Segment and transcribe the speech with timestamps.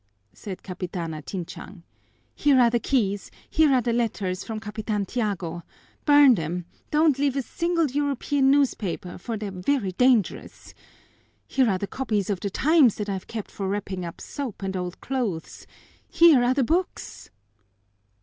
[0.33, 1.83] said Capitana Tinchang.
[2.33, 5.61] "Here are the keys, here are the letters from Capitan Tiago.
[6.05, 6.65] Burn them!
[6.89, 10.73] Don't leave a single European newspaper, for they're very dangerous.
[11.47, 14.75] Here are the copies of The Times that I've kept for wrapping up soap and
[14.75, 15.67] old clothes.
[16.07, 17.29] Here are the books."